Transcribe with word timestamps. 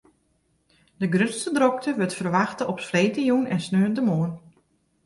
De 1.01 1.07
grutste 1.13 1.49
drokte 1.55 1.91
wurdt 1.95 2.17
ferwachte 2.19 2.63
op 2.71 2.79
freedtejûn 2.87 3.45
en 3.53 3.59
sneontemoarn. 3.67 4.35